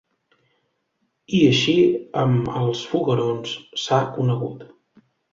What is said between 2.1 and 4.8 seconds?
amb els foguerons, s’ha conegut.